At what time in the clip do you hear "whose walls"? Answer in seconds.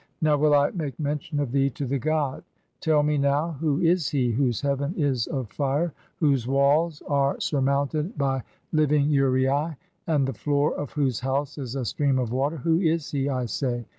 6.15-7.03